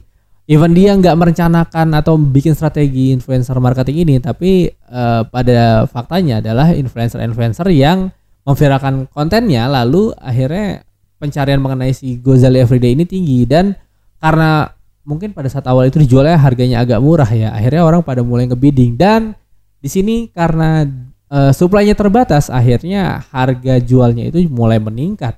Even 0.49 0.73
dia 0.73 0.97
nggak 0.97 1.13
merencanakan 1.13 1.93
atau 1.93 2.17
bikin 2.17 2.57
strategi 2.57 3.13
influencer 3.13 3.53
marketing 3.61 4.01
ini, 4.01 4.15
tapi 4.17 4.65
uh, 4.89 5.21
pada 5.29 5.85
faktanya 5.85 6.41
adalah 6.41 6.73
influencer-influencer 6.73 7.69
yang 7.69 8.09
memviralkan 8.49 9.05
kontennya, 9.13 9.69
lalu 9.69 10.09
akhirnya 10.17 10.81
pencarian 11.21 11.61
mengenai 11.61 11.93
si 11.93 12.17
Gozali 12.17 12.57
Everyday 12.57 12.97
ini 12.97 13.05
tinggi. 13.05 13.45
Dan 13.45 13.77
karena 14.17 14.73
mungkin 15.05 15.37
pada 15.37 15.53
saat 15.53 15.69
awal 15.69 15.93
itu 15.93 16.01
dijualnya 16.01 16.41
harganya 16.41 16.81
agak 16.81 16.97
murah 16.97 17.29
ya, 17.29 17.53
akhirnya 17.53 17.85
orang 17.85 18.01
pada 18.01 18.25
mulai 18.25 18.49
ngebidding. 18.49 18.97
Dan 18.97 19.37
di 19.77 19.85
sini 19.85 20.33
karena 20.33 20.81
uh, 21.29 21.53
supply-nya 21.53 21.93
terbatas, 21.93 22.49
akhirnya 22.49 23.21
harga 23.29 23.77
jualnya 23.85 24.33
itu 24.33 24.49
mulai 24.49 24.81
meningkat. 24.81 25.37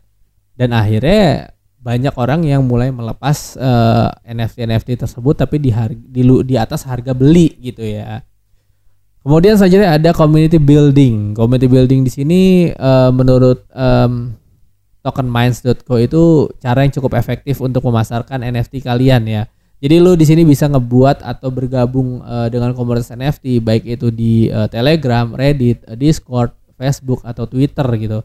Dan 0.55 0.71
akhirnya 0.71 1.51
banyak 1.81 2.13
orang 2.13 2.45
yang 2.45 2.61
mulai 2.61 2.93
melepas 2.93 3.57
uh, 3.57 4.13
eh, 4.21 4.37
NFT 4.37 4.57
NFT 4.69 4.89
tersebut 5.01 5.33
tapi 5.33 5.57
di 5.57 5.73
harga, 5.73 5.97
di 5.97 6.21
di 6.45 6.55
atas 6.55 6.85
harga 6.85 7.17
beli 7.17 7.57
gitu 7.57 7.81
ya. 7.81 8.21
Kemudian 9.21 9.57
selanjutnya 9.57 9.97
ada 9.97 10.09
community 10.13 10.61
building. 10.61 11.33
Community 11.33 11.69
building 11.69 12.01
di 12.05 12.11
sini 12.13 12.41
uh, 12.73 13.09
menurut 13.09 13.65
um, 13.73 14.33
tokenminds.co 15.01 15.97
itu 15.97 16.49
cara 16.61 16.85
yang 16.85 16.93
cukup 16.93 17.17
efektif 17.17 17.61
untuk 17.61 17.85
memasarkan 17.85 18.45
NFT 18.45 18.85
kalian 18.85 19.25
ya. 19.25 19.43
Jadi 19.81 19.97
lu 19.97 20.13
di 20.13 20.25
sini 20.29 20.45
bisa 20.45 20.69
ngebuat 20.69 21.25
atau 21.25 21.49
bergabung 21.49 22.21
uh, 22.21 22.45
dengan 22.53 22.77
komunitas 22.77 23.09
NFT 23.09 23.65
baik 23.65 23.89
itu 23.89 24.13
di 24.13 24.45
uh, 24.53 24.69
Telegram, 24.69 25.33
Reddit, 25.33 25.81
Discord, 25.97 26.53
Facebook 26.77 27.25
atau 27.25 27.49
Twitter 27.49 27.85
gitu. 27.97 28.21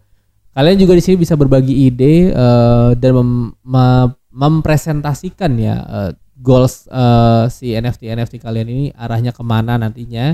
Kalian 0.56 0.80
juga 0.80 0.96
di 0.96 1.04
sini 1.04 1.20
bisa 1.20 1.36
berbagi 1.36 1.84
ide 1.84 2.32
uh, 2.32 2.96
dan 2.96 3.12
mem 3.12 3.30
mem 3.60 4.08
mempresentasikan 4.32 5.52
ya 5.60 5.76
uh, 5.84 6.10
goals 6.40 6.88
uh, 6.88 7.44
si 7.52 7.76
NFT 7.76 8.08
NFT 8.12 8.40
kalian 8.40 8.68
ini 8.68 8.84
arahnya 8.96 9.36
ke 9.36 9.44
mana 9.44 9.76
nantinya 9.76 10.32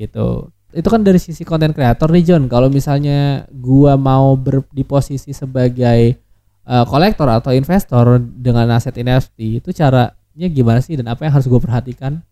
gitu. 0.00 0.48
Itu 0.72 0.88
kan 0.88 1.04
dari 1.04 1.20
sisi 1.20 1.44
konten 1.44 1.76
kreator 1.76 2.08
nih 2.08 2.24
John. 2.24 2.48
Kalau 2.48 2.72
misalnya 2.72 3.44
gua 3.52 4.00
mau 4.00 4.32
ber, 4.32 4.64
di 4.72 4.80
posisi 4.80 5.36
sebagai 5.36 6.16
uh, 6.64 6.88
kolektor 6.88 7.28
atau 7.28 7.52
investor 7.52 8.16
dengan 8.16 8.64
aset 8.72 8.96
NFT 8.96 9.60
itu 9.60 9.76
caranya 9.76 10.48
gimana 10.48 10.80
sih 10.80 10.96
dan 10.96 11.12
apa 11.12 11.28
yang 11.28 11.36
harus 11.36 11.48
gue 11.48 11.60
perhatikan? 11.60 12.24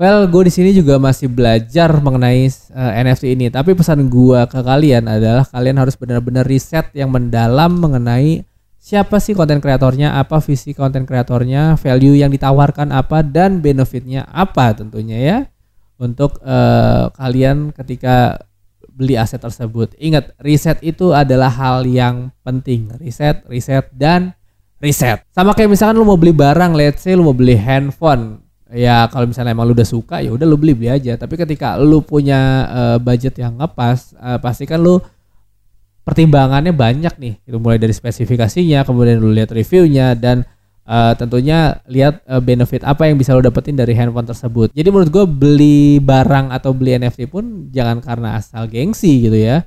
Well, 0.00 0.24
gue 0.24 0.48
di 0.48 0.52
sini 0.52 0.70
juga 0.72 0.96
masih 0.96 1.28
belajar 1.28 1.92
mengenai 2.00 2.48
uh, 2.72 2.92
NFT 2.96 3.36
ini. 3.36 3.46
Tapi 3.52 3.76
pesan 3.76 4.08
gue 4.08 4.40
ke 4.48 4.60
kalian 4.64 5.04
adalah 5.04 5.44
kalian 5.46 5.76
harus 5.78 5.94
benar-benar 6.00 6.48
riset 6.48 6.88
yang 6.96 7.12
mendalam 7.12 7.76
mengenai 7.76 8.42
siapa 8.82 9.22
sih 9.22 9.36
konten 9.36 9.62
kreatornya, 9.62 10.18
apa 10.18 10.42
visi 10.42 10.74
konten 10.74 11.06
kreatornya, 11.06 11.78
value 11.78 12.18
yang 12.18 12.34
ditawarkan 12.34 12.90
apa 12.90 13.22
dan 13.22 13.62
benefitnya 13.62 14.26
apa 14.32 14.74
tentunya 14.74 15.18
ya 15.22 15.38
untuk 16.02 16.42
uh, 16.42 17.14
kalian 17.14 17.70
ketika 17.70 18.42
beli 18.90 19.14
aset 19.14 19.38
tersebut. 19.38 19.94
Ingat, 20.02 20.34
riset 20.42 20.82
itu 20.82 21.14
adalah 21.14 21.48
hal 21.48 21.86
yang 21.86 22.34
penting. 22.42 22.90
Riset, 22.98 23.46
riset 23.46 23.86
dan 23.94 24.34
riset. 24.82 25.22
Sama 25.30 25.54
kayak 25.54 25.70
misalkan 25.70 25.94
lu 25.94 26.04
mau 26.04 26.18
beli 26.18 26.34
barang, 26.34 26.74
let's 26.74 27.06
say 27.06 27.14
lu 27.14 27.22
mau 27.22 27.36
beli 27.36 27.54
handphone 27.54 28.41
ya 28.72 29.06
kalau 29.12 29.28
misalnya 29.28 29.52
emang 29.52 29.68
lu 29.68 29.76
udah 29.76 29.86
suka 29.86 30.24
ya 30.24 30.32
udah 30.32 30.48
lu 30.48 30.56
beli 30.56 30.72
beli 30.72 30.88
aja. 30.88 31.14
Tapi 31.20 31.36
ketika 31.36 31.76
lu 31.78 32.00
punya 32.00 32.66
uh, 32.72 32.98
budget 32.98 33.36
yang 33.38 33.60
ngepas 33.60 34.16
uh, 34.16 34.40
pasti 34.40 34.64
kan 34.64 34.80
lu 34.80 34.98
pertimbangannya 36.02 36.72
banyak 36.74 37.14
nih. 37.20 37.34
Itu 37.44 37.60
mulai 37.60 37.78
dari 37.78 37.92
spesifikasinya 37.94 38.82
kemudian 38.88 39.20
lu 39.20 39.30
lihat 39.30 39.52
reviewnya 39.52 40.16
dan 40.16 40.42
uh, 40.88 41.12
tentunya 41.14 41.78
lihat 41.86 42.24
uh, 42.26 42.42
benefit 42.42 42.82
apa 42.82 43.06
yang 43.06 43.20
bisa 43.20 43.36
lu 43.36 43.44
dapetin 43.44 43.76
dari 43.76 43.92
handphone 43.92 44.26
tersebut. 44.26 44.72
Jadi 44.74 44.88
menurut 44.88 45.10
gue 45.12 45.24
beli 45.28 46.02
barang 46.02 46.50
atau 46.50 46.72
beli 46.74 46.98
NFT 46.98 47.28
pun 47.30 47.68
jangan 47.70 48.02
karena 48.02 48.40
asal 48.40 48.66
gengsi 48.66 49.28
gitu 49.30 49.38
ya. 49.38 49.62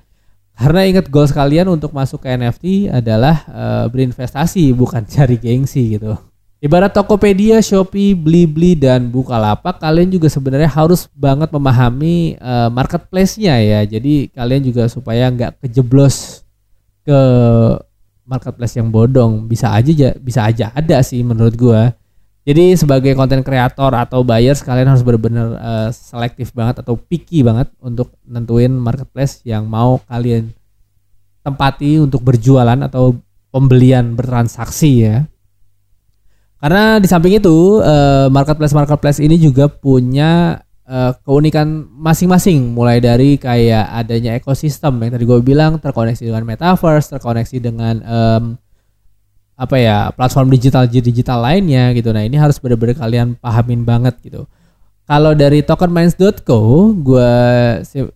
Karena 0.55 0.87
ingat 0.87 1.11
goals 1.11 1.35
kalian 1.35 1.67
untuk 1.67 1.91
masuk 1.91 2.23
ke 2.23 2.31
NFT 2.31 2.87
adalah 2.87 3.43
uh, 3.51 3.85
berinvestasi 3.91 4.71
bukan 4.75 5.03
cari 5.13 5.39
gengsi 5.39 5.95
gitu 5.99 6.34
Ibarat 6.65 6.97
Tokopedia, 6.97 7.61
Shopee, 7.61 8.17
Blibli 8.17 8.73
dan 8.73 9.13
Bukalapak, 9.13 9.77
kalian 9.77 10.09
juga 10.09 10.25
sebenarnya 10.33 10.65
harus 10.65 11.05
banget 11.13 11.53
memahami 11.53 12.41
uh, 12.41 12.73
marketplace-nya 12.73 13.61
ya. 13.61 13.85
Jadi 13.85 14.33
kalian 14.33 14.65
juga 14.65 14.89
supaya 14.89 15.29
nggak 15.29 15.61
kejeblos 15.61 16.41
ke 17.05 17.19
marketplace 18.25 18.81
yang 18.81 18.89
bodong. 18.89 19.45
Bisa 19.45 19.77
aja 19.77 20.17
bisa 20.17 20.41
aja 20.49 20.73
ada 20.73 21.05
sih 21.05 21.21
menurut 21.21 21.53
gua. 21.53 21.93
Jadi 22.49 22.73
sebagai 22.73 23.13
konten 23.13 23.45
kreator 23.45 23.93
atau 23.93 24.25
buyers 24.25 24.65
kalian 24.65 24.89
harus 24.89 25.05
benar-benar 25.05 25.47
uh, 25.61 25.89
selektif 25.93 26.49
banget 26.49 26.81
atau 26.81 26.97
picky 26.97 27.45
banget 27.45 27.69
untuk 27.77 28.09
nentuin 28.25 28.73
marketplace 28.73 29.45
yang 29.45 29.69
mau 29.69 30.01
kalian 30.09 30.49
tempati 31.45 32.01
untuk 32.01 32.25
berjualan 32.25 32.81
atau 32.89 33.21
pembelian 33.53 34.17
bertransaksi 34.17 34.91
ya. 34.97 35.29
Karena 36.59 36.97
di 36.97 37.07
samping 37.07 37.35
itu 37.37 37.83
uh, 37.83 38.31
marketplace 38.31 38.73
marketplace 38.73 39.19
ini 39.19 39.35
juga 39.35 39.67
punya 39.67 40.63
uh, 40.87 41.11
keunikan 41.25 41.85
masing-masing 41.99 42.71
mulai 42.71 43.03
dari 43.03 43.35
kayak 43.35 43.91
adanya 43.91 44.39
ekosistem 44.39 44.95
yang 45.03 45.11
tadi 45.13 45.25
gue 45.27 45.39
bilang 45.43 45.77
terkoneksi 45.77 46.23
dengan 46.23 46.43
metaverse, 46.47 47.11
terkoneksi 47.11 47.57
dengan 47.59 47.95
um, 48.05 48.43
apa 49.55 49.75
ya 49.79 49.97
platform 50.11 50.51
digital 50.51 50.83
digital 50.87 51.43
lainnya 51.43 51.91
gitu. 51.95 52.11
Nah 52.11 52.23
ini 52.23 52.39
harus 52.39 52.59
benar-benar 52.59 52.99
kalian 52.99 53.35
pahamin 53.39 53.83
banget 53.83 54.15
gitu. 54.23 54.47
Kalau 55.05 55.37
dari 55.37 55.61
tokenminds.co, 55.61 56.89
gue 56.97 57.33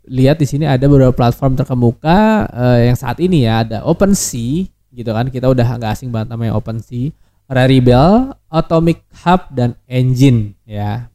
lihat 0.09 0.41
di 0.41 0.47
sini 0.49 0.65
ada 0.65 0.89
beberapa 0.89 1.13
platform 1.13 1.53
terkemuka 1.53 2.49
uh, 2.49 2.81
yang 2.81 2.97
saat 2.97 3.21
ini 3.21 3.45
ya 3.45 3.61
ada 3.61 3.85
OpenSea 3.85 4.65
gitu 4.97 5.11
kan. 5.13 5.29
Kita 5.29 5.53
udah 5.53 5.77
nggak 5.77 5.91
asing 5.93 6.09
banget 6.09 6.33
namanya 6.33 6.57
OpenSea 6.57 7.13
Rarible, 7.49 8.37
Atomic 8.45 9.01
Hub, 9.25 9.49
dan 9.49 9.73
Engine 9.89 10.53
ya. 10.69 11.09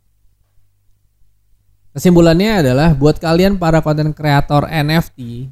Kesimpulannya 1.95 2.67
adalah 2.67 2.91
buat 2.91 3.23
kalian 3.23 3.55
para 3.55 3.79
konten 3.79 4.11
kreator 4.11 4.67
NFT, 4.67 5.47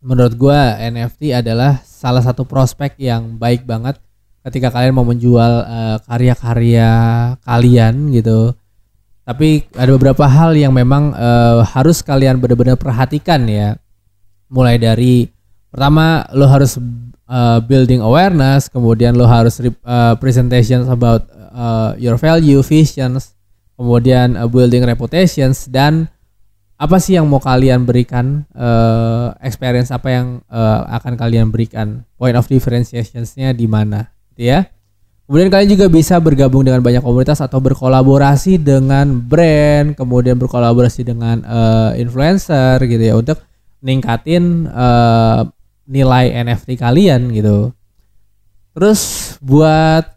menurut 0.00 0.32
gue 0.32 0.60
NFT 0.88 1.36
adalah 1.36 1.84
salah 1.84 2.24
satu 2.24 2.48
prospek 2.48 2.96
yang 2.96 3.36
baik 3.36 3.68
banget 3.68 4.00
ketika 4.48 4.72
kalian 4.72 4.96
mau 4.96 5.04
menjual 5.04 5.52
uh, 5.68 5.96
karya-karya 6.08 6.90
kalian 7.44 8.08
gitu. 8.16 8.56
Tapi 9.26 9.68
ada 9.76 9.90
beberapa 10.00 10.24
hal 10.24 10.56
yang 10.56 10.72
memang 10.72 11.12
uh, 11.12 11.60
harus 11.76 12.00
kalian 12.00 12.40
benar-benar 12.40 12.80
perhatikan 12.80 13.44
ya. 13.44 13.76
Mulai 14.48 14.80
dari 14.80 15.28
pertama 15.76 16.24
lo 16.32 16.48
harus 16.48 16.80
uh, 17.28 17.60
building 17.60 18.00
awareness, 18.00 18.72
kemudian 18.72 19.12
lo 19.12 19.28
harus 19.28 19.60
uh, 19.60 20.16
presentations 20.16 20.88
about 20.88 21.28
uh, 21.52 21.92
your 22.00 22.16
value, 22.16 22.64
visions, 22.64 23.36
kemudian 23.76 24.40
uh, 24.40 24.48
building 24.48 24.88
reputations 24.88 25.68
dan 25.68 26.08
apa 26.80 26.96
sih 26.96 27.20
yang 27.20 27.28
mau 27.28 27.40
kalian 27.40 27.84
berikan 27.84 28.48
uh, 28.56 29.36
experience 29.44 29.92
apa 29.92 30.08
yang 30.08 30.26
uh, 30.48 30.88
akan 30.96 31.16
kalian 31.20 31.52
berikan 31.52 32.08
point 32.16 32.36
of 32.36 32.48
differentiationsnya 32.48 33.52
di 33.52 33.68
mana 33.68 34.08
gitu 34.32 34.48
ya. 34.48 34.72
Kemudian 35.26 35.50
kalian 35.50 35.70
juga 35.74 35.86
bisa 35.90 36.16
bergabung 36.22 36.62
dengan 36.62 36.80
banyak 36.80 37.02
komunitas 37.02 37.42
atau 37.42 37.58
berkolaborasi 37.58 38.62
dengan 38.62 39.10
brand 39.18 39.92
kemudian 39.98 40.38
berkolaborasi 40.38 41.02
dengan 41.02 41.42
uh, 41.42 41.92
influencer 41.98 42.78
gitu 42.86 43.02
ya 43.02 43.18
untuk 43.18 43.42
ningkatin 43.82 44.70
uh, 44.70 45.50
nilai 45.86 46.34
NFT 46.34 46.76
kalian 46.76 47.30
gitu. 47.32 47.72
Terus 48.76 49.34
buat 49.40 50.16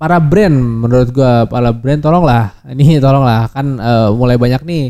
para 0.00 0.18
brand 0.18 0.56
menurut 0.82 1.14
gua 1.14 1.46
para 1.46 1.70
brand 1.70 2.02
tolonglah 2.02 2.50
ini 2.66 2.98
tolonglah 3.04 3.46
kan 3.54 3.78
uh, 3.78 4.10
mulai 4.10 4.34
banyak 4.34 4.66
nih 4.66 4.84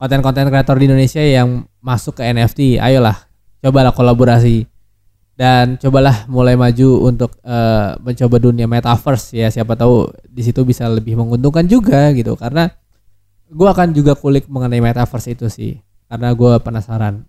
konten-konten 0.00 0.48
kreator 0.48 0.80
di 0.80 0.88
Indonesia 0.88 1.20
yang 1.20 1.68
masuk 1.84 2.16
ke 2.16 2.24
NFT. 2.24 2.80
Ayolah 2.80 3.28
cobalah 3.60 3.92
kolaborasi 3.92 4.64
dan 5.36 5.76
cobalah 5.76 6.24
mulai 6.32 6.56
maju 6.56 7.12
untuk 7.12 7.36
uh, 7.44 8.00
mencoba 8.00 8.40
dunia 8.40 8.64
metaverse 8.64 9.36
ya 9.36 9.52
siapa 9.52 9.76
tahu 9.76 10.08
di 10.24 10.40
situ 10.40 10.64
bisa 10.64 10.88
lebih 10.88 11.12
menguntungkan 11.20 11.68
juga 11.68 12.08
gitu 12.16 12.32
karena 12.40 12.72
gua 13.52 13.76
akan 13.76 13.92
juga 13.92 14.16
kulik 14.16 14.48
mengenai 14.48 14.80
metaverse 14.80 15.36
itu 15.36 15.52
sih 15.52 15.76
karena 16.08 16.32
gua 16.32 16.56
penasaran. 16.64 17.28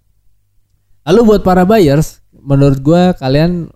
Lalu 1.03 1.19
buat 1.23 1.41
para 1.43 1.67
buyers 1.67 2.23
menurut 2.41 2.79
gue 2.81 3.03
kalian 3.17 3.71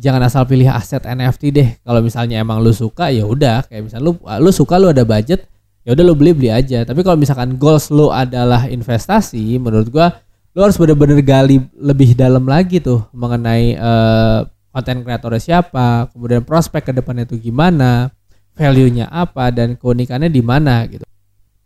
jangan 0.00 0.24
asal 0.24 0.48
pilih 0.48 0.72
aset 0.72 1.04
NFT 1.04 1.42
deh. 1.52 1.68
Kalau 1.84 2.00
misalnya 2.00 2.40
emang 2.40 2.64
lu 2.64 2.72
suka 2.72 3.12
ya 3.12 3.28
udah 3.28 3.68
kayak 3.68 3.90
misalnya 3.90 4.04
lu 4.08 4.12
lu 4.18 4.50
suka 4.50 4.80
lu 4.80 4.88
ada 4.88 5.04
budget 5.04 5.44
ya 5.84 5.92
udah 5.92 6.04
lu 6.04 6.14
beli 6.16 6.32
beli 6.32 6.48
aja. 6.48 6.82
Tapi 6.88 7.00
kalau 7.04 7.20
misalkan 7.20 7.60
goals 7.60 7.92
lu 7.92 8.08
adalah 8.08 8.64
investasi, 8.68 9.60
menurut 9.60 9.92
gua 9.92 10.08
lu 10.56 10.66
harus 10.66 10.74
bener-bener 10.80 11.22
gali 11.22 11.62
lebih 11.78 12.18
dalam 12.18 12.42
lagi 12.42 12.82
tuh 12.82 13.06
mengenai 13.14 13.78
uh, 13.78 14.42
konten 14.74 15.02
kreatornya 15.06 15.42
siapa, 15.42 16.10
kemudian 16.10 16.42
prospek 16.42 16.90
ke 16.90 16.92
depannya 16.94 17.26
itu 17.26 17.38
gimana, 17.38 18.10
value-nya 18.54 19.10
apa 19.10 19.50
dan 19.54 19.78
keunikannya 19.78 20.30
di 20.30 20.42
mana 20.42 20.86
gitu. 20.90 21.06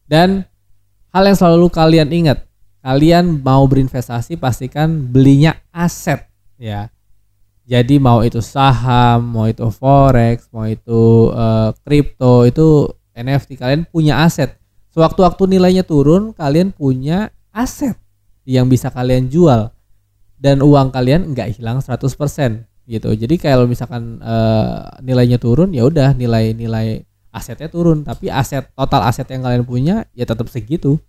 Dan 0.04 0.44
hal 1.12 1.24
yang 1.24 1.36
selalu 1.36 1.68
kalian 1.72 2.08
ingat, 2.12 2.44
kalian 2.84 3.40
mau 3.40 3.64
berinvestasi 3.64 4.36
pastikan 4.36 5.08
belinya 5.08 5.56
aset 5.72 6.28
ya. 6.60 6.92
Jadi 7.64 7.96
mau 7.96 8.20
itu 8.20 8.44
saham, 8.44 9.24
mau 9.24 9.48
itu 9.48 9.64
forex, 9.72 10.52
mau 10.52 10.68
itu 10.68 11.32
kripto, 11.80 12.44
uh, 12.44 12.48
itu 12.48 12.92
NFT 13.16 13.56
kalian 13.56 13.88
punya 13.88 14.20
aset. 14.20 14.60
Sewaktu-waktu 14.92 15.56
nilainya 15.56 15.80
turun, 15.80 16.36
kalian 16.36 16.76
punya 16.76 17.32
aset 17.56 17.96
yang 18.44 18.68
bisa 18.68 18.92
kalian 18.92 19.32
jual 19.32 19.72
dan 20.36 20.60
uang 20.60 20.92
kalian 20.92 21.32
nggak 21.32 21.56
hilang 21.56 21.80
100% 21.80 22.04
gitu. 22.84 23.08
Jadi 23.16 23.34
kalau 23.40 23.64
misalkan 23.64 24.20
uh, 24.20 24.92
nilainya 25.00 25.40
turun 25.40 25.72
ya 25.72 25.88
udah 25.88 26.12
nilai-nilai 26.12 27.00
asetnya 27.32 27.72
turun, 27.72 28.04
tapi 28.04 28.28
aset 28.28 28.68
total 28.76 29.08
aset 29.08 29.24
yang 29.32 29.40
kalian 29.40 29.64
punya 29.64 30.04
ya 30.12 30.28
tetap 30.28 30.52
segitu. 30.52 31.00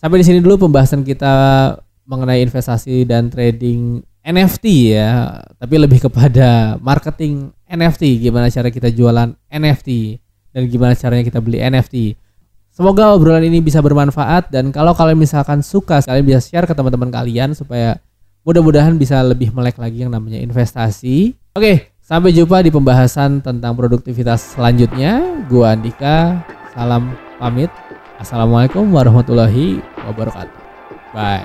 Sampai 0.00 0.24
di 0.24 0.24
sini 0.24 0.40
dulu 0.40 0.64
pembahasan 0.64 1.04
kita 1.04 1.76
mengenai 2.08 2.40
investasi 2.40 3.04
dan 3.04 3.28
trading 3.28 4.00
NFT 4.24 4.96
ya, 4.96 5.44
tapi 5.60 5.76
lebih 5.76 6.08
kepada 6.08 6.80
marketing 6.80 7.52
NFT, 7.68 8.24
gimana 8.24 8.48
cara 8.48 8.72
kita 8.72 8.88
jualan 8.88 9.36
NFT 9.52 10.16
dan 10.56 10.62
gimana 10.72 10.96
caranya 10.96 11.20
kita 11.20 11.44
beli 11.44 11.60
NFT. 11.60 12.16
Semoga 12.72 13.12
obrolan 13.12 13.44
ini 13.44 13.60
bisa 13.60 13.84
bermanfaat 13.84 14.48
dan 14.48 14.72
kalau 14.72 14.96
kalian 14.96 15.20
misalkan 15.20 15.60
suka, 15.60 16.00
kalian 16.00 16.24
bisa 16.24 16.40
share 16.40 16.64
ke 16.64 16.72
teman-teman 16.72 17.12
kalian 17.12 17.52
supaya 17.52 18.00
mudah-mudahan 18.48 18.96
bisa 18.96 19.20
lebih 19.20 19.52
melek 19.52 19.76
lagi 19.76 20.00
yang 20.00 20.16
namanya 20.16 20.40
investasi. 20.40 21.36
Oke, 21.52 21.92
sampai 22.00 22.32
jumpa 22.32 22.64
di 22.64 22.72
pembahasan 22.72 23.44
tentang 23.44 23.76
produktivitas 23.76 24.56
selanjutnya. 24.56 25.44
Gua 25.52 25.76
Andika, 25.76 26.40
salam 26.72 27.12
pamit. 27.36 27.68
Assalamualaikum 28.20 28.84
warahmatullahi 28.92 29.80
wabarakatuh. 30.06 30.58
Bye. 31.12 31.44